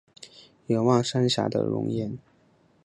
[0.65, 2.17] 远望三峡的容颜